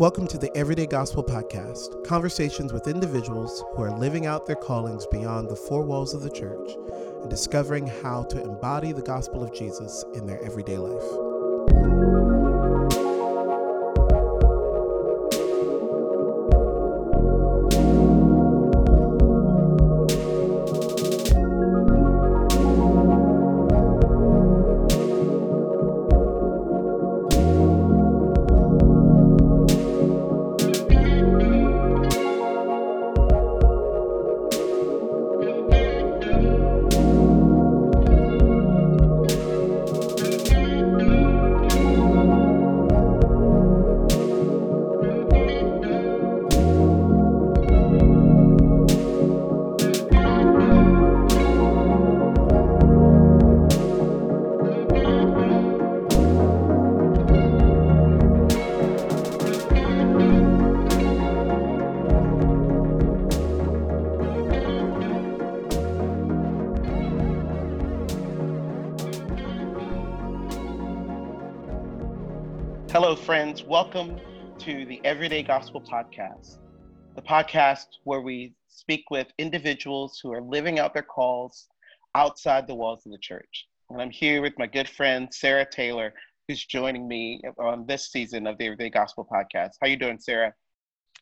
[0.00, 5.06] Welcome to the Everyday Gospel Podcast, conversations with individuals who are living out their callings
[5.08, 6.70] beyond the four walls of the church
[7.20, 11.29] and discovering how to embody the gospel of Jesus in their everyday life.
[73.50, 73.64] Friends.
[73.64, 74.20] Welcome
[74.60, 76.58] to the Everyday Gospel Podcast,
[77.16, 81.66] the podcast where we speak with individuals who are living out their calls
[82.14, 83.66] outside the walls of the church.
[83.88, 86.12] And I'm here with my good friend Sarah Taylor,
[86.46, 89.70] who's joining me on this season of the Everyday Gospel Podcast.
[89.80, 90.54] How are you doing, Sarah?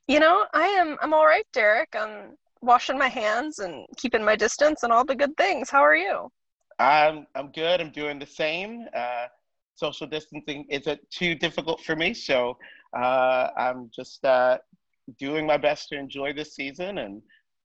[0.07, 0.99] You know, I am.
[1.01, 1.95] I'm all right, Derek.
[1.95, 5.71] I'm washing my hands and keeping my distance and all the good things.
[5.71, 6.29] How are you?
[6.79, 7.81] I'm I'm good.
[7.81, 8.85] I'm doing the same.
[8.95, 9.29] Uh,
[9.79, 12.13] social distancing isn't too difficult for me.
[12.13, 12.57] So
[12.97, 14.59] uh, I'm just uh,
[15.19, 17.23] doing my best to enjoy this season and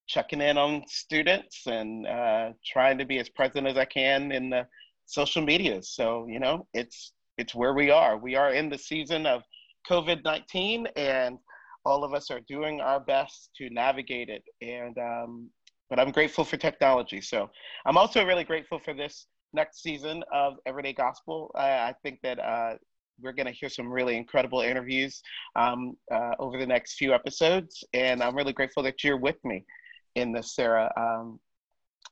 [0.08, 4.50] checking in on students and uh, trying to be as present as I can in
[4.50, 4.68] the
[5.06, 5.82] social media.
[5.82, 8.18] So you know, it's it's where we are.
[8.18, 9.42] We are in the season of
[9.90, 11.38] COVID nineteen, and
[11.86, 14.44] all of us are doing our best to navigate it.
[14.62, 15.50] And um,
[15.90, 17.22] but I'm grateful for technology.
[17.22, 17.50] So
[17.86, 21.52] I'm also really grateful for this next season of Everyday Gospel.
[21.56, 22.76] Uh, I think that uh,
[23.22, 25.22] we're going to hear some really incredible interviews
[25.56, 29.66] um, uh, over the next few episodes, and I'm really grateful that you're with me
[30.16, 30.92] in this, Sarah.
[30.98, 31.40] Um,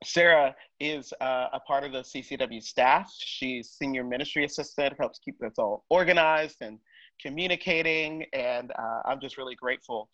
[0.04, 3.12] Sarah is uh, a part of the CCW staff.
[3.16, 6.78] She's senior ministry assistant, helps keep us all organized and
[7.20, 10.08] communicating, and uh, I'm just really grateful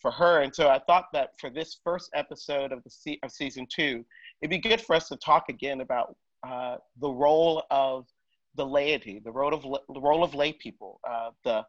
[0.00, 0.40] for her.
[0.40, 4.04] And so I thought that for this first episode of the of season two,
[4.42, 8.06] it'd be good for us to talk again about uh, the role of
[8.56, 11.64] the laity, the role of the role of lay people, uh, the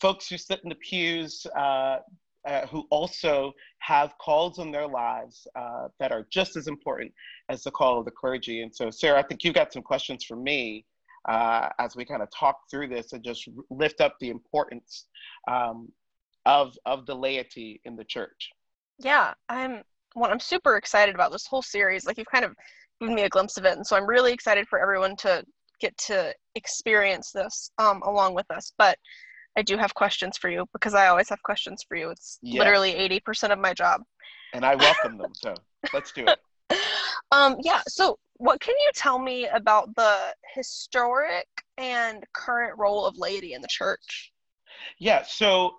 [0.00, 1.98] folks who sit in the pews, uh,
[2.46, 7.12] uh, who also have calls in their lives uh, that are just as important
[7.48, 8.62] as the call of the clergy.
[8.62, 10.84] And so, Sarah, I think you've got some questions for me
[11.28, 15.06] as we kind of talk through this and just lift up the importance
[15.48, 15.90] um,
[16.46, 18.50] of of the laity in the church.
[18.98, 19.82] Yeah, I'm.
[20.14, 22.04] Well, I'm super excited about this whole series.
[22.04, 22.54] Like you've kind of
[23.02, 23.76] given me a glimpse of it.
[23.76, 25.44] And so I'm really excited for everyone to
[25.80, 28.72] get to experience this um, along with us.
[28.78, 28.96] But
[29.56, 32.10] I do have questions for you because I always have questions for you.
[32.10, 32.58] It's yes.
[32.58, 34.02] literally 80% of my job.
[34.54, 35.32] And I welcome them.
[35.34, 35.54] So
[35.92, 36.38] let's do it.
[37.30, 37.80] Um, yeah.
[37.88, 41.46] So, what can you tell me about the historic
[41.78, 44.32] and current role of laity in the church?
[44.98, 45.22] Yeah.
[45.26, 45.72] So,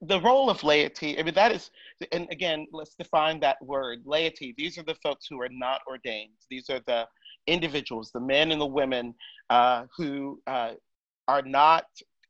[0.00, 1.70] the role of laity, I mean, that is,
[2.12, 4.54] and again, let's define that word laity.
[4.56, 6.32] These are the folks who are not ordained.
[6.50, 7.06] These are the
[7.46, 9.14] individuals, the men and the women
[9.50, 10.72] uh, who uh,
[11.28, 11.84] are not.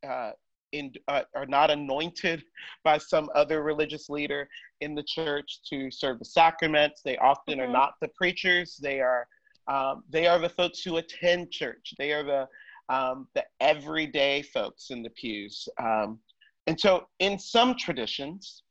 [0.06, 0.33] Uh,
[0.73, 2.43] in, uh, are not anointed
[2.83, 4.49] by some other religious leader
[4.81, 7.03] in the church to serve the sacraments.
[7.03, 7.71] They often mm-hmm.
[7.71, 8.77] are not the preachers.
[8.77, 9.27] They are
[9.69, 11.95] um, they are the folks who attend church.
[11.99, 12.49] They are the
[12.95, 15.69] um, the everyday folks in the pews.
[15.81, 16.19] Um,
[16.66, 18.62] and so, in some traditions,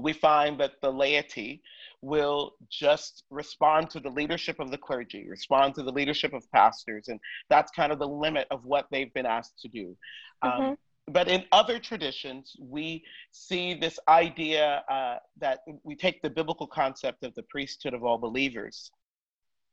[0.00, 1.62] we find that the laity
[2.02, 7.08] will just respond to the leadership of the clergy, respond to the leadership of pastors,
[7.08, 7.18] and
[7.48, 9.96] that's kind of the limit of what they've been asked to do.
[10.42, 10.62] Um, mm-hmm.
[10.62, 10.78] Um,
[11.10, 17.24] but in other traditions, we see this idea uh, that we take the biblical concept
[17.24, 18.90] of the priesthood of all believers,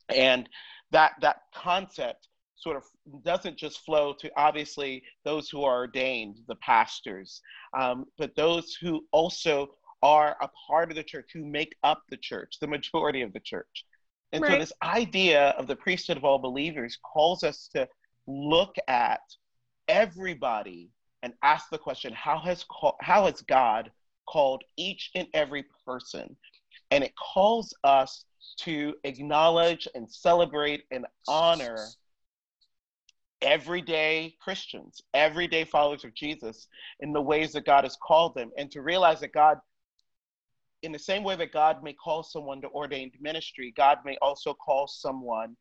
[0.08, 0.48] and
[0.92, 2.84] that that concept sort of
[3.22, 7.42] doesn't just flow to obviously those who are ordained, the pastors,
[7.78, 9.68] um, but those who also
[10.02, 13.40] are a part of the church, who make up the church, the majority of the
[13.40, 13.84] church.
[14.32, 14.52] And right.
[14.52, 17.88] so, this idea of the priesthood of all believers calls us to
[18.26, 19.20] look at
[19.88, 20.90] everybody
[21.22, 23.90] and ask the question how has, call, how has God
[24.28, 26.36] called each and every person?
[26.90, 28.24] And it calls us
[28.58, 31.78] to acknowledge and celebrate and honor
[33.42, 36.68] everyday Christians, everyday followers of Jesus
[37.00, 39.58] in the ways that God has called them, and to realize that God,
[40.82, 44.54] in the same way that God may call someone to ordained ministry, God may also
[44.54, 45.56] call someone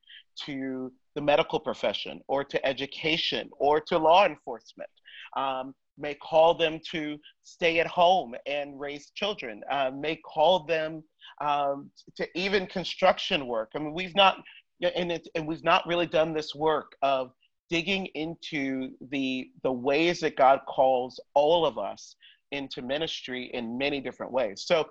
[0.45, 4.89] to the medical profession or to education or to law enforcement.
[5.35, 11.03] Um, may call them to stay at home and raise children, uh, may call them
[11.41, 13.71] um, to even construction work.
[13.75, 14.37] I mean, we've not,
[14.81, 17.31] and, it, and we've not really done this work of
[17.69, 22.15] digging into the the ways that God calls all of us
[22.51, 24.63] into ministry in many different ways.
[24.65, 24.89] So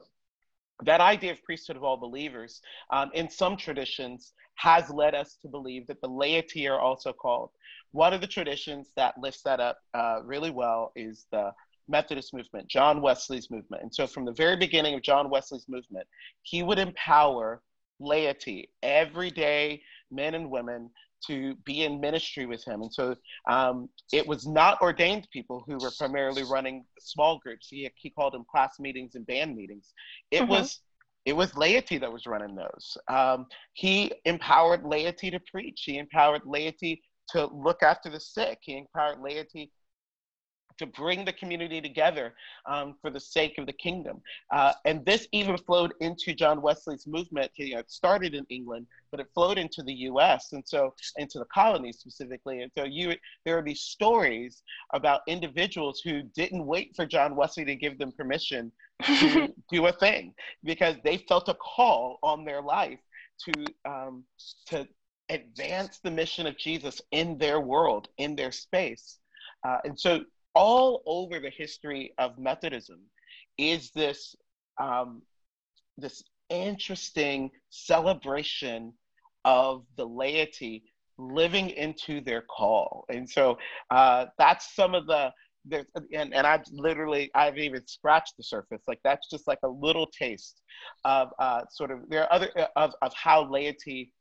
[0.82, 2.60] that idea of priesthood of all believers
[2.90, 7.50] um, in some traditions has led us to believe that the laity are also called.
[7.92, 11.52] One of the traditions that lifts that up uh, really well is the
[11.88, 13.82] Methodist movement, John Wesley's movement.
[13.82, 16.06] And so, from the very beginning of John Wesley's movement,
[16.42, 17.62] he would empower
[18.00, 20.90] laity, everyday men and women,
[21.26, 22.82] to be in ministry with him.
[22.82, 23.16] And so
[23.48, 27.68] um, it was not ordained people who were primarily running small groups.
[27.68, 29.92] He, he called them class meetings and band meetings.
[30.30, 30.50] It mm-hmm.
[30.50, 30.80] was
[31.24, 32.98] it was laity that was running those.
[33.08, 35.82] Um, he empowered laity to preach.
[35.86, 38.58] He empowered laity to look after the sick.
[38.60, 39.72] He empowered laity
[40.78, 42.34] to bring the community together
[42.66, 44.20] um, for the sake of the kingdom.
[44.50, 47.50] Uh, and this even flowed into John Wesley's movement.
[47.56, 50.52] You know, it started in England, but it flowed into the U.S.
[50.52, 52.62] and so into the colonies specifically.
[52.62, 54.62] And so you, there are these stories
[54.92, 58.72] about individuals who didn't wait for John Wesley to give them permission
[59.04, 60.34] to do a thing
[60.64, 63.00] because they felt a call on their life
[63.44, 64.24] to um,
[64.66, 64.86] to
[65.30, 69.18] advance the mission of Jesus in their world, in their space.
[69.66, 70.20] Uh, and so
[70.54, 73.00] all over the history of Methodism
[73.58, 74.34] is this
[74.80, 75.22] um,
[75.96, 78.92] this interesting celebration
[79.44, 80.84] of the laity
[81.18, 83.58] living into their call, and so
[83.90, 85.32] uh, that's some of the.
[86.12, 90.06] And, and I've literally I've even scratched the surface like that's just like a little
[90.06, 90.60] taste
[91.06, 94.12] of uh, sort of there are other of, of how laity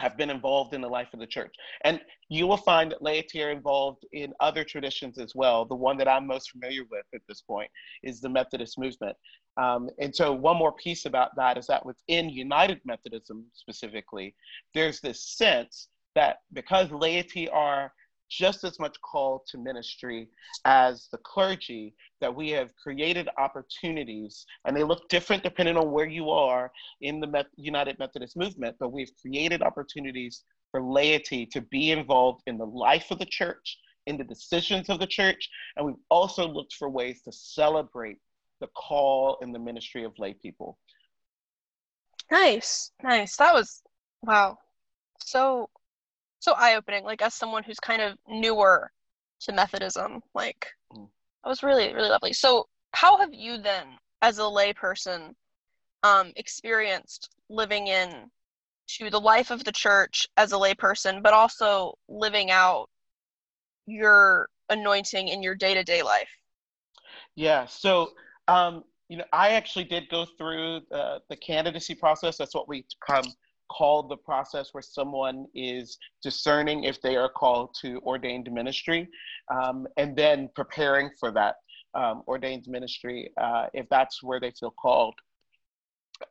[0.00, 1.54] have been involved in the life of the church.
[1.84, 5.64] And you will find that laity are involved in other traditions as well.
[5.64, 7.70] The one that I'm most familiar with at this point
[8.02, 9.16] is the Methodist movement.
[9.56, 14.34] Um, and so, one more piece about that is that within United Methodism specifically,
[14.74, 17.92] there's this sense that because laity are
[18.36, 20.28] just as much call to ministry
[20.64, 26.06] as the clergy, that we have created opportunities, and they look different depending on where
[26.06, 31.92] you are in the United Methodist movement, but we've created opportunities for laity to be
[31.92, 36.04] involved in the life of the church, in the decisions of the church, and we've
[36.10, 38.18] also looked for ways to celebrate
[38.60, 40.78] the call and the ministry of lay people.
[42.30, 43.36] Nice, nice.
[43.36, 43.82] That was
[44.22, 44.58] wow.
[45.20, 45.68] So
[46.44, 48.90] so eye-opening like as someone who's kind of newer
[49.40, 51.08] to methodism like mm.
[51.42, 52.34] that was really really lovely.
[52.34, 53.86] So how have you then
[54.20, 55.34] as a layperson
[56.02, 58.30] um, experienced living in
[58.86, 62.90] to the life of the church as a layperson but also living out
[63.86, 66.28] your anointing in your day-to-day life?
[67.36, 68.10] Yeah so
[68.48, 72.36] um, you know i actually did go through uh, the candidacy process.
[72.36, 73.24] That's what we come
[73.76, 79.08] called the process where someone is discerning if they are called to ordained ministry
[79.52, 81.56] um, and then preparing for that
[81.94, 85.14] um, ordained ministry uh, if that's where they feel called.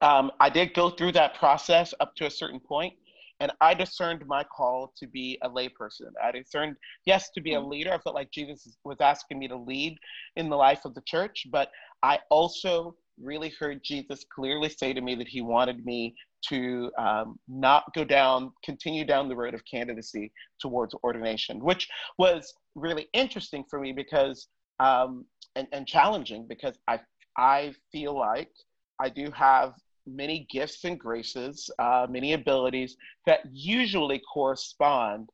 [0.01, 2.93] Um, I did go through that process up to a certain point,
[3.39, 6.11] and I discerned my call to be a layperson.
[6.23, 7.93] I discerned, yes, to be a leader.
[7.93, 9.97] I felt like Jesus was asking me to lead
[10.37, 11.69] in the life of the church, but
[12.01, 16.15] I also really heard Jesus clearly say to me that he wanted me
[16.49, 22.53] to um, not go down, continue down the road of candidacy towards ordination, which was
[22.75, 24.47] really interesting for me because,
[24.79, 26.99] um, and, and challenging because I,
[27.37, 28.51] I feel like
[28.99, 29.73] I do have
[30.05, 35.29] many gifts and graces, uh, many abilities that usually correspond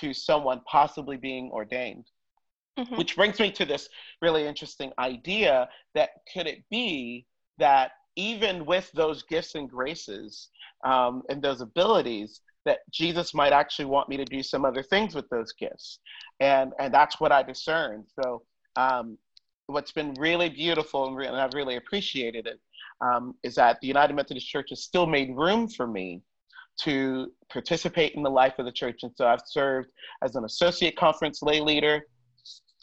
[0.00, 2.06] to someone possibly being ordained.
[2.78, 2.96] Mm-hmm.
[2.96, 3.88] Which brings me to this
[4.20, 7.24] really interesting idea that could it be
[7.58, 10.48] that even with those gifts and graces
[10.84, 15.14] um, and those abilities, that Jesus might actually want me to do some other things
[15.14, 15.98] with those gifts,
[16.40, 18.04] and and that's what I discerned.
[18.20, 18.42] So
[18.76, 19.18] um,
[19.66, 22.60] what's been really beautiful and, re- and I've really appreciated it
[23.00, 26.22] um, is that the United Methodist Church has still made room for me
[26.80, 29.88] to participate in the life of the church, and so I've served
[30.22, 32.02] as an associate conference lay leader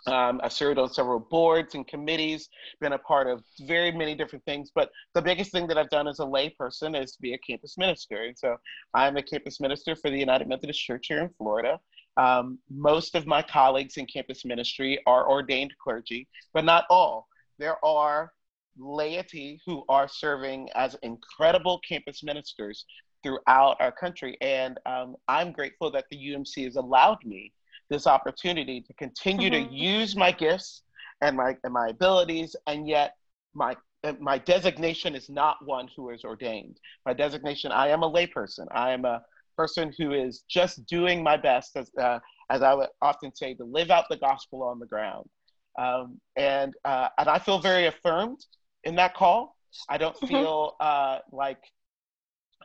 [0.08, 4.44] um, I've served on several boards and committees, been a part of very many different
[4.46, 4.72] things.
[4.74, 7.78] But the biggest thing that I've done as a layperson is to be a campus
[7.78, 8.24] minister.
[8.24, 8.58] And so
[8.94, 11.80] I'm a campus minister for the United Methodist Church here in Florida.
[12.18, 17.28] Um, most of my colleagues in campus ministry are ordained clergy, but not all.
[17.58, 18.34] There are
[18.78, 22.86] laity who are serving as incredible campus ministers
[23.24, 24.38] throughout our country.
[24.42, 27.54] And um, I'm grateful that the UMC has allowed me
[27.92, 29.70] this opportunity to continue mm-hmm.
[29.70, 30.82] to use my gifts
[31.22, 33.10] and my, and my abilities, and yet
[33.54, 33.76] my
[34.20, 36.80] my designation is not one who is ordained.
[37.06, 38.66] My designation, I am a layperson.
[38.72, 39.22] I am a
[39.56, 42.18] person who is just doing my best, as, uh,
[42.50, 45.30] as I would often say, to live out the gospel on the ground.
[45.78, 48.44] Um, and, uh, and I feel very affirmed
[48.84, 49.56] in that call.
[49.88, 50.28] I don't mm-hmm.
[50.28, 51.62] feel uh, like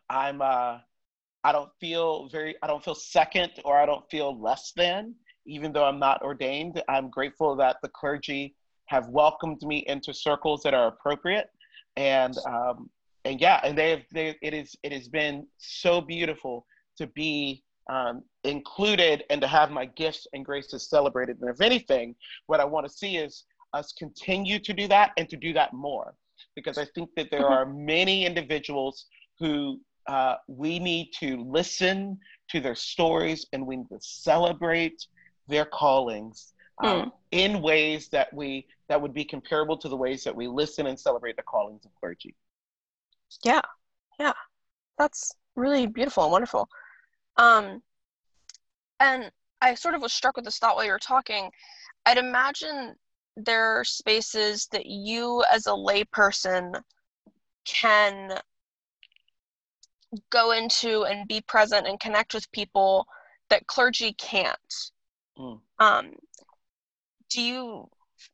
[0.08, 0.78] I'm, uh,
[1.46, 5.14] I don't feel very, I don't feel second or I don't feel less than,
[5.46, 6.82] even though I'm not ordained.
[6.88, 11.48] I'm grateful that the clergy have welcomed me into circles that are appropriate.
[11.96, 12.90] And, um,
[13.24, 16.66] and yeah, and they have, they, it is, it has been so beautiful
[16.98, 21.40] to be um, included and to have my gifts and graces celebrated.
[21.40, 22.16] And if anything,
[22.48, 25.72] what I want to see is us continue to do that and to do that
[25.72, 26.16] more.
[26.56, 27.52] Because I think that there mm-hmm.
[27.52, 29.06] are many individuals
[29.38, 32.18] who uh, we need to listen
[32.50, 35.06] to their stories and we need to celebrate
[35.48, 37.12] their callings um, mm.
[37.32, 40.98] in ways that we that would be comparable to the ways that we listen and
[40.98, 42.34] celebrate the callings of clergy.
[43.44, 43.62] Yeah,
[44.18, 44.32] yeah,
[44.98, 46.68] that's really beautiful and wonderful.
[47.36, 47.82] Um,
[49.00, 51.50] and I sort of was struck with this thought while you were talking.
[52.04, 52.94] I'd imagine
[53.36, 56.80] there are spaces that you, as a layperson,
[57.64, 58.38] can
[60.30, 63.06] go into and be present and connect with people
[63.50, 64.90] that clergy can't.
[65.38, 65.60] Mm.
[65.78, 66.12] Um,
[67.30, 67.88] do you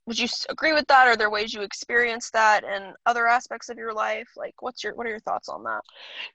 [0.07, 1.09] would you agree with that?
[1.09, 4.29] Are there ways you experience that in other aspects of your life?
[4.37, 5.81] Like, what's your what are your thoughts on that?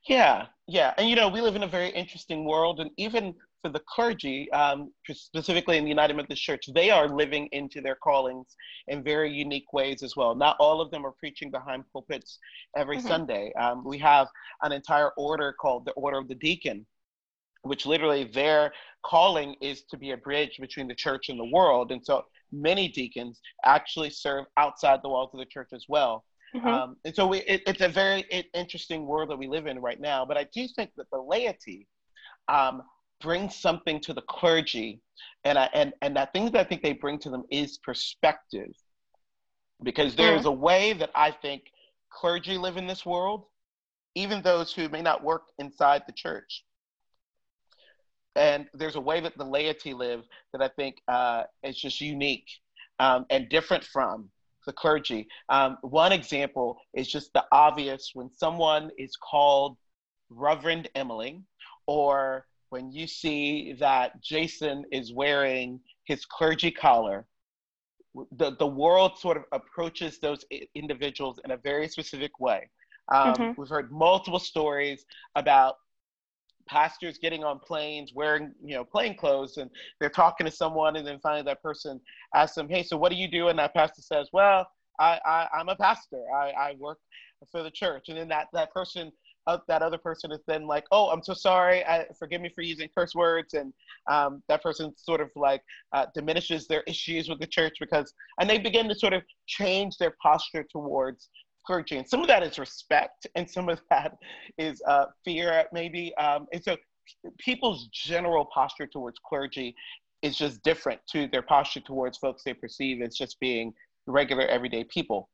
[0.08, 3.70] Yeah, yeah, and you know, we live in a very interesting world, and even for
[3.70, 8.56] the clergy, um, specifically in the United Methodist Church, they are living into their callings
[8.88, 10.36] in very unique ways as well.
[10.36, 12.40] Not all of them are preaching behind pulpits
[12.76, 13.08] every mm-hmm.
[13.08, 13.54] Sunday.
[13.60, 14.28] Um, we have
[14.62, 16.86] an entire order called the Order of the Deacon,
[17.64, 18.72] which literally their
[19.04, 21.92] calling is to be a bridge between the church and the world.
[21.92, 26.24] And so many deacons actually serve outside the walls of the church as well.
[26.56, 26.68] Mm-hmm.
[26.68, 28.24] Um, and so we, it, it's a very
[28.54, 30.26] interesting world that we live in right now.
[30.26, 31.88] But I do think that the laity
[32.48, 32.84] um,
[33.22, 35.02] brings something to the clergy,
[35.44, 38.72] and I, and and that thing that I think they bring to them is perspective,
[39.84, 40.50] because there is mm.
[40.50, 41.64] a way that I think
[42.10, 43.46] clergy live in this world,
[44.16, 46.64] even those who may not work inside the church.
[48.36, 52.48] And there's a way that the laity live that I think uh, is just unique
[53.00, 54.30] um, and different from
[54.68, 55.28] the clergy.
[55.50, 59.78] Um, one example is just the obvious when someone is called
[60.30, 61.42] Reverend Emily,
[61.88, 67.26] or when you see that Jason is wearing his clergy collar,
[68.32, 70.44] the, the world sort of approaches those
[70.76, 72.70] individuals in a very specific way.
[73.14, 73.62] Um, mm-hmm.
[73.62, 75.06] We've heard multiple stories
[75.36, 75.76] about
[76.68, 79.70] pastors getting on planes wearing you know plain clothes and
[80.00, 81.98] they're talking to someone and then finally that person
[82.36, 84.68] asks them hey so what do you do and that pastor says well
[85.00, 87.00] i, I i'm a pastor I, I work
[87.52, 89.12] for the church and then that that person
[89.48, 92.62] uh, that other person is then like oh i'm so sorry I, forgive me for
[92.62, 93.74] using curse words and
[94.10, 95.62] um, that person sort of like
[95.94, 99.98] uh, diminishes their issues with the church because and they begin to sort of change
[99.98, 101.30] their posture towards
[101.68, 101.98] clergy.
[101.98, 104.14] And some of that is respect, and some of that
[104.58, 106.16] is uh, fear, maybe.
[106.16, 106.78] Um, and so
[107.38, 109.76] people's general posture towards clergy
[110.24, 113.74] is just different to their posture towards folks they perceive as just being
[114.08, 115.30] regular, everyday people.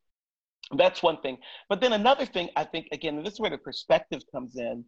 [0.77, 1.37] That's one thing.
[1.69, 4.83] But then another thing, I think, again, this is where the perspective comes in.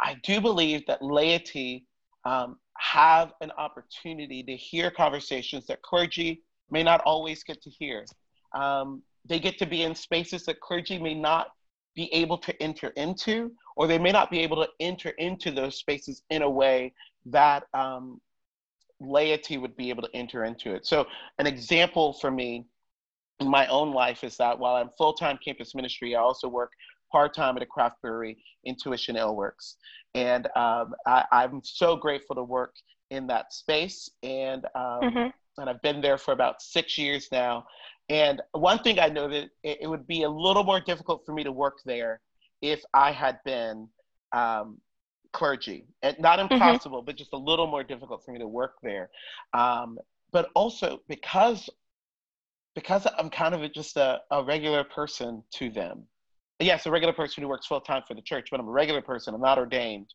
[0.00, 1.86] I do believe that laity
[2.24, 8.04] um, have an opportunity to hear conversations that clergy may not always get to hear.
[8.54, 11.48] Um, they get to be in spaces that clergy may not
[11.94, 15.76] be able to enter into, or they may not be able to enter into those
[15.76, 16.92] spaces in a way
[17.26, 18.20] that um,
[19.00, 20.86] laity would be able to enter into it.
[20.86, 21.06] So,
[21.38, 22.66] an example for me
[23.48, 26.72] my own life is that while I'm full time campus ministry, I also work
[27.10, 29.76] part time at a craft brewery, Intuition Ale Works.
[30.14, 32.74] And um, I, am so grateful to work
[33.10, 34.10] in that space.
[34.22, 35.28] And, um, mm-hmm.
[35.58, 37.66] and I've been there for about six years now.
[38.08, 41.44] And one thing I know that it, would be a little more difficult for me
[41.44, 42.20] to work there
[42.60, 43.88] if I had been
[44.32, 44.78] um,
[45.32, 45.86] clergy.
[46.02, 46.54] And not mm-hmm.
[46.54, 47.06] impossible, mm-hmm.
[47.06, 49.10] but just a little more difficult for me to work there.
[49.54, 49.98] Um,
[50.32, 51.68] but also because
[52.74, 56.04] because I'm kind of just a, a regular person to them.
[56.58, 59.02] Yes, a regular person who works full time for the church, but I'm a regular
[59.02, 59.34] person.
[59.34, 60.12] I'm not ordained.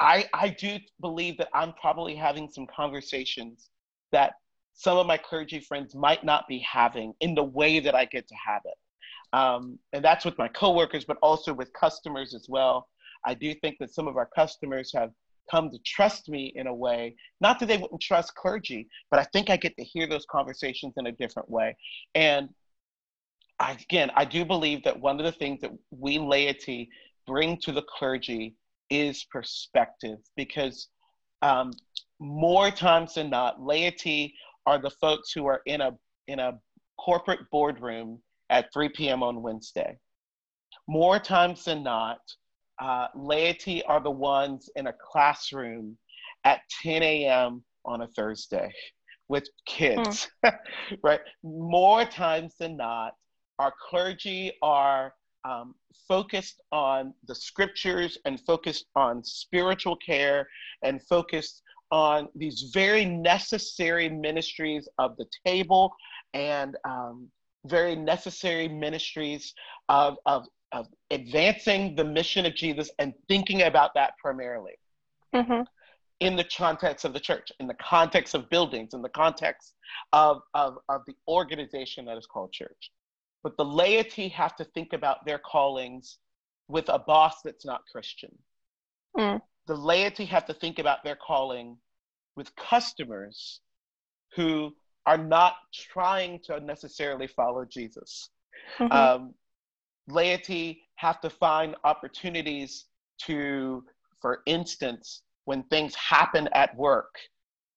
[0.00, 3.70] I, I do believe that I'm probably having some conversations
[4.12, 4.34] that
[4.74, 8.26] some of my clergy friends might not be having in the way that I get
[8.28, 8.74] to have it.
[9.36, 12.88] Um, and that's with my coworkers, but also with customers as well.
[13.24, 15.10] I do think that some of our customers have
[15.50, 19.24] come to trust me in a way, not that they wouldn't trust clergy, but I
[19.32, 21.76] think I get to hear those conversations in a different way.
[22.14, 22.48] And
[23.60, 26.90] I, again, I do believe that one of the things that we laity
[27.26, 28.54] bring to the clergy
[28.90, 30.88] is perspective because
[31.42, 31.72] um,
[32.18, 34.34] more times than not, laity
[34.66, 35.92] are the folks who are in a
[36.26, 36.58] in a
[36.98, 38.18] corporate boardroom
[38.50, 39.22] at 3 p.m.
[39.22, 39.98] on Wednesday.
[40.88, 42.18] More times than not,
[42.80, 45.96] uh, laity are the ones in a classroom
[46.44, 47.62] at 10 a.m.
[47.84, 48.72] on a Thursday
[49.28, 50.58] with kids, mm.
[51.02, 51.20] right?
[51.42, 53.14] More times than not,
[53.58, 55.14] our clergy are
[55.44, 55.74] um,
[56.08, 60.48] focused on the scriptures and focused on spiritual care
[60.82, 65.94] and focused on these very necessary ministries of the table
[66.32, 67.28] and um,
[67.66, 69.54] very necessary ministries
[69.88, 74.74] of, of, of advancing the mission of Jesus and thinking about that primarily.
[75.34, 75.62] Mm-hmm.
[76.20, 79.74] In the context of the church, in the context of buildings, in the context
[80.12, 82.90] of, of, of the organization that is called church.
[83.42, 86.18] But the laity have to think about their callings
[86.68, 88.36] with a boss that's not Christian.
[89.16, 89.40] Mm.
[89.66, 91.76] The laity have to think about their calling
[92.36, 93.60] with customers
[94.34, 94.74] who
[95.06, 98.30] are not trying to necessarily follow Jesus.
[98.78, 98.92] Mm-hmm.
[98.92, 99.34] Um,
[100.08, 102.86] laity have to find opportunities
[103.22, 103.84] to,
[104.20, 107.14] for instance, when things happen at work,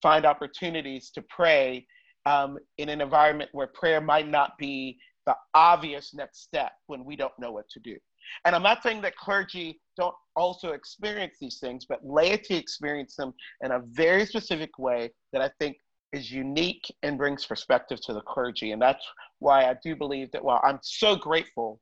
[0.02, 1.86] find opportunities to pray
[2.26, 7.16] um, in an environment where prayer might not be the obvious next step when we
[7.16, 7.96] don't know what to do.
[8.44, 13.32] And I'm not saying that clergy don't also experience these things, but laity experience them
[13.62, 15.76] in a very specific way that I think
[16.12, 18.72] is unique and brings perspective to the clergy.
[18.72, 19.04] And that's
[19.38, 21.80] why I do believe that while I'm so grateful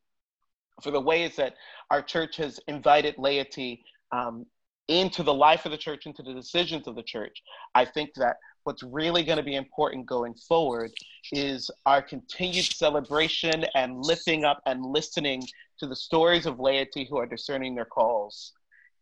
[0.83, 1.55] for the ways that
[1.91, 4.47] our church has invited laity um,
[4.89, 7.43] into the life of the church, into the decisions of the church,
[7.75, 10.91] I think that what's really going to be important going forward
[11.33, 15.43] is our continued celebration and lifting up and listening
[15.79, 18.53] to the stories of laity who are discerning their calls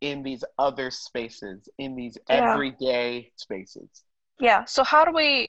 [0.01, 2.53] in these other spaces, in these yeah.
[2.53, 4.05] everyday spaces.
[4.39, 4.65] Yeah.
[4.65, 5.49] So how do we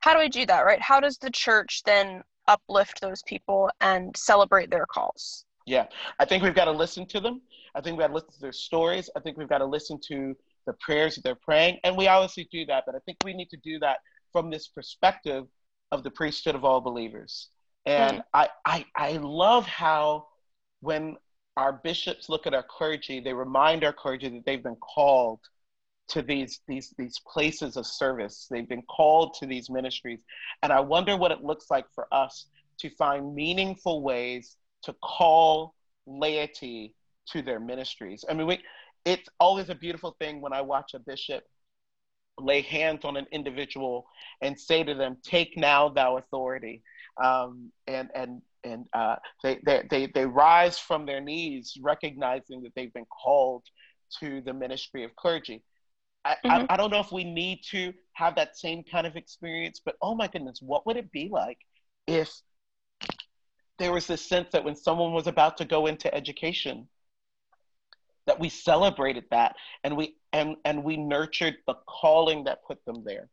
[0.00, 0.80] how do we do that, right?
[0.80, 5.44] How does the church then uplift those people and celebrate their calls?
[5.66, 5.86] Yeah.
[6.18, 7.42] I think we've got to listen to them.
[7.74, 9.10] I think we've got to listen to their stories.
[9.16, 11.78] I think we've got to listen to the prayers that they're praying.
[11.84, 13.98] And we obviously do that, but I think we need to do that
[14.32, 15.46] from this perspective
[15.92, 17.48] of the priesthood of all believers.
[17.86, 18.22] And.
[18.34, 20.26] I, I, I love how
[20.80, 21.16] when
[21.56, 25.40] our bishops look at our clergy, they remind our clergy that they've been called
[26.08, 28.46] to these these these places of service.
[28.50, 30.20] They've been called to these ministries,
[30.62, 32.46] and I wonder what it looks like for us
[32.78, 35.74] to find meaningful ways to call
[36.06, 36.94] laity
[37.32, 38.24] to their ministries.
[38.28, 38.58] I mean, we,
[39.04, 41.44] it's always a beautiful thing when I watch a bishop
[42.38, 44.06] lay hands on an individual
[44.40, 46.82] and say to them, "Take now thou authority,"
[47.22, 52.74] um, and and and uh, they, they they they rise from their knees, recognizing that
[52.74, 53.64] they've been called
[54.20, 55.62] to the ministry of clergy.
[56.24, 56.50] I, mm-hmm.
[56.50, 59.96] I, I don't know if we need to have that same kind of experience, but
[60.02, 61.58] oh my goodness, what would it be like
[62.06, 62.30] if
[63.80, 66.86] there was this sense that when someone was about to go into education,
[68.26, 73.02] that we celebrated that and we and and we nurtured the calling that put them
[73.04, 73.28] there.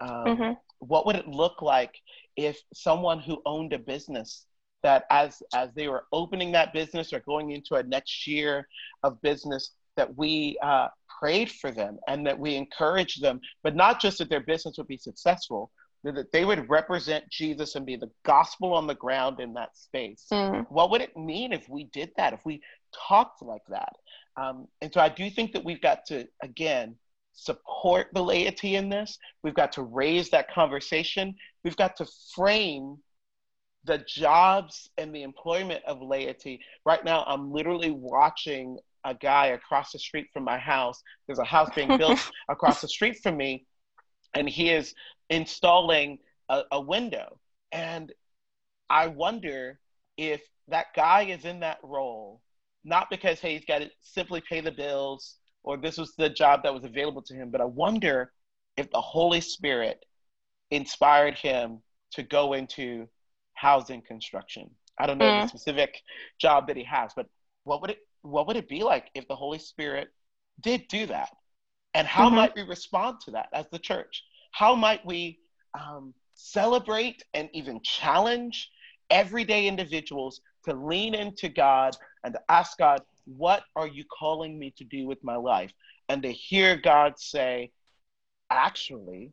[0.00, 0.52] Um, mm-hmm.
[0.80, 1.94] What would it look like
[2.36, 4.44] if someone who owned a business
[4.82, 8.68] that as as they were opening that business or going into a next year
[9.02, 14.00] of business that we uh, prayed for them and that we encouraged them, but not
[14.00, 15.72] just that their business would be successful,
[16.04, 20.26] that they would represent Jesus and be the gospel on the ground in that space.
[20.32, 20.66] Mm.
[20.70, 22.62] What would it mean if we did that, if we
[23.08, 23.92] talked like that?
[24.36, 26.94] Um, and so I do think that we've got to, again,
[27.32, 29.18] support the laity in this.
[29.42, 31.34] We've got to raise that conversation.
[31.64, 32.98] We've got to frame
[33.84, 36.60] the jobs and the employment of laity.
[36.84, 41.02] Right now, I'm literally watching a guy across the street from my house.
[41.26, 43.66] There's a house being built across the street from me,
[44.34, 44.94] and he is
[45.30, 47.38] installing a, a window.
[47.72, 48.12] And
[48.90, 49.78] I wonder
[50.16, 52.40] if that guy is in that role,
[52.84, 56.62] not because, hey, he's got to simply pay the bills or this was the job
[56.62, 58.32] that was available to him, but I wonder
[58.76, 60.04] if the Holy Spirit
[60.70, 61.80] inspired him
[62.12, 63.06] to go into
[63.54, 64.70] housing construction.
[64.98, 65.42] I don't know mm.
[65.42, 66.00] the specific
[66.40, 67.26] job that he has, but
[67.64, 70.08] what would it what would it be like if the Holy Spirit
[70.60, 71.30] did do that.
[71.94, 72.36] And how mm-hmm.
[72.36, 74.22] might we respond to that as the church?
[74.58, 75.38] How might we
[75.78, 78.72] um, celebrate and even challenge
[79.08, 84.74] everyday individuals to lean into God and to ask God, what are you calling me
[84.76, 85.70] to do with my life?
[86.08, 87.70] And to hear God say,
[88.50, 89.30] actually,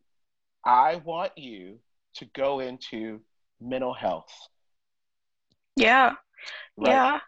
[0.64, 1.80] I want you
[2.18, 3.20] to go into
[3.60, 4.32] mental health.
[5.76, 6.14] Yeah.
[6.78, 6.92] Right?
[6.92, 7.20] Yeah.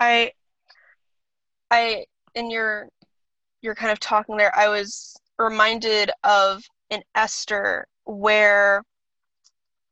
[0.00, 0.32] I
[1.70, 2.88] I in your
[3.62, 8.82] you're kind of talking there, I was reminded of an Esther where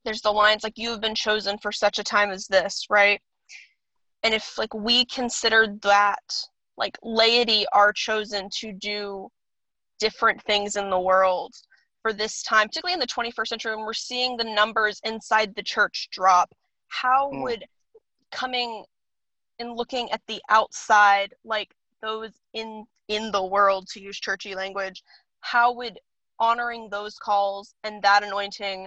[0.05, 3.21] there's the lines like you have been chosen for such a time as this, right?
[4.23, 9.29] And if like we consider that like laity are chosen to do
[9.99, 11.55] different things in the world
[12.03, 15.63] for this time, particularly in the 21st century when we're seeing the numbers inside the
[15.63, 16.53] church drop,
[16.89, 17.43] how mm.
[17.43, 17.65] would
[18.33, 18.85] coming
[19.59, 21.69] and looking at the outside, like
[22.03, 25.03] those in in the world to use churchy language,
[25.41, 25.99] how would
[26.43, 28.87] honoring those calls and that anointing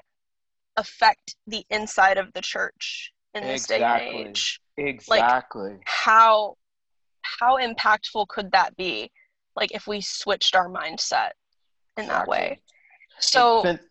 [0.78, 4.10] affect the inside of the church in this exactly.
[4.10, 4.60] day and age?
[4.78, 5.70] Exactly.
[5.72, 6.58] Like how
[7.22, 9.10] how impactful could that be?
[9.56, 11.32] Like if we switched our mindset
[11.98, 12.10] in exactly.
[12.10, 12.60] that way.
[13.20, 13.82] So since,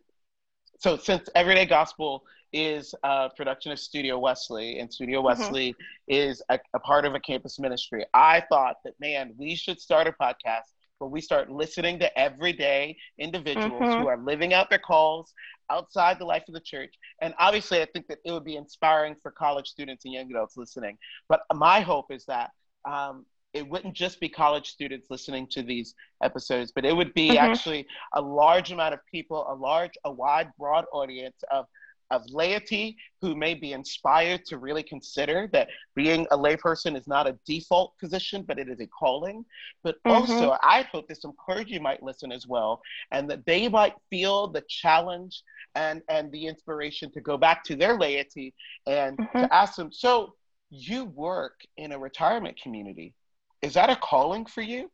[0.78, 2.22] so since Everyday Gospel
[2.52, 5.40] is a production of Studio Wesley, and Studio mm-hmm.
[5.40, 6.14] Wesley mm-hmm.
[6.14, 8.04] is a, a, part of a campus ministry.
[8.14, 12.96] I thought that, man, we should start a podcast where we start listening to everyday
[13.18, 14.02] individuals mm-hmm.
[14.02, 15.32] who are living out their calls
[15.70, 16.94] outside the life of the church.
[17.20, 20.56] And obviously, I think that it would be inspiring for college students and young adults
[20.56, 20.98] listening.
[21.28, 22.50] But my hope is that
[22.84, 27.30] um, it wouldn't just be college students listening to these episodes, but it would be
[27.30, 27.38] mm-hmm.
[27.38, 31.66] actually a large amount of people, a large, a wide, broad audience of
[32.14, 37.26] of laity who may be inspired to really consider that being a layperson is not
[37.26, 39.44] a default position, but it is a calling.
[39.82, 40.10] But mm-hmm.
[40.10, 44.48] also, I hope that some clergy might listen as well, and that they might feel
[44.48, 45.42] the challenge
[45.74, 48.54] and, and the inspiration to go back to their laity
[48.86, 49.38] and mm-hmm.
[49.40, 50.34] to ask them, so
[50.70, 53.14] you work in a retirement community.
[53.62, 54.90] Is that a calling for you?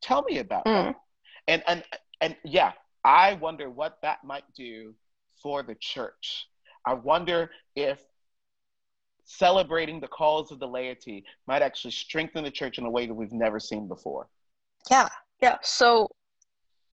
[0.00, 0.84] Tell me about mm.
[0.84, 0.96] that.
[1.48, 1.84] And, and,
[2.20, 2.72] and yeah,
[3.04, 4.94] I wonder what that might do
[5.42, 6.46] for the church
[6.86, 8.00] I wonder if
[9.24, 13.14] celebrating the calls of the laity might actually strengthen the church in a way that
[13.14, 14.28] we've never seen before.
[14.90, 15.08] Yeah,
[15.40, 15.56] yeah.
[15.62, 16.08] So,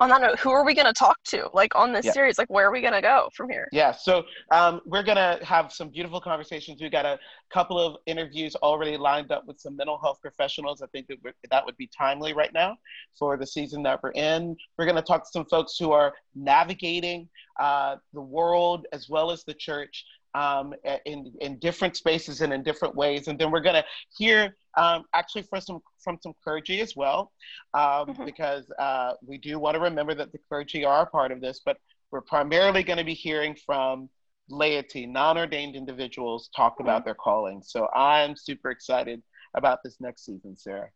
[0.02, 1.48] on that note, who are we going to talk to?
[1.54, 2.12] Like on this yeah.
[2.12, 3.68] series, like where are we going to go from here?
[3.72, 6.82] Yeah, so um, we're going to have some beautiful conversations.
[6.82, 7.20] We've got a
[7.54, 10.82] couple of interviews already lined up with some mental health professionals.
[10.82, 11.18] I think that
[11.52, 12.78] that would be timely right now
[13.18, 14.58] for the season that we're in.
[14.78, 19.30] We're going to talk to some folks who are navigating uh, the world as well
[19.30, 20.74] as the church um,
[21.06, 23.28] in, in different spaces and in different ways.
[23.28, 27.32] And then we're going to hear um, actually from some, from some clergy as well,
[27.74, 28.26] um, mm-hmm.
[28.26, 31.62] because uh, we do want to remember that the clergy are a part of this,
[31.66, 31.78] but
[32.12, 34.10] we're primarily going to be hearing from
[34.50, 36.84] laity, non ordained individuals talk mm-hmm.
[36.84, 37.62] about their calling.
[37.64, 39.22] So I'm super excited
[39.54, 40.90] about this next season, Sarah.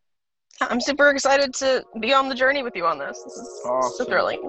[0.62, 3.22] I'm super excited to be on the journey with you on this.
[3.24, 3.92] This is awesome.
[3.98, 4.40] so thrilling.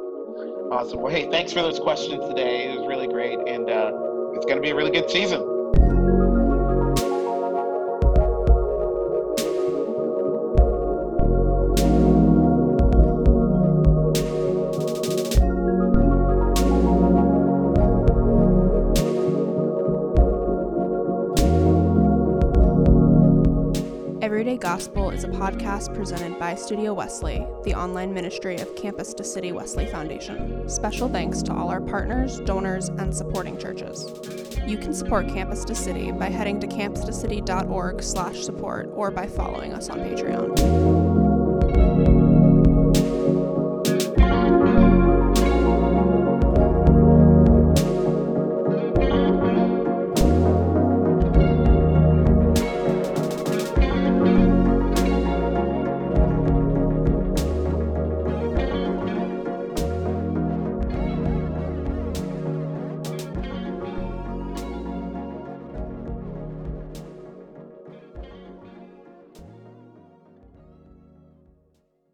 [0.70, 1.00] Awesome.
[1.00, 2.68] Well, hey, thanks for those questions today.
[2.68, 3.90] It was really great, and uh,
[4.36, 5.55] it's going to be a really good season.
[24.76, 29.50] Gospel is a podcast presented by Studio Wesley, the online ministry of Campus to City
[29.50, 30.68] Wesley Foundation.
[30.68, 34.12] Special thanks to all our partners, donors, and supporting churches.
[34.66, 40.00] You can support Campus to City by heading to campustocity.org/support or by following us on
[40.00, 40.95] Patreon.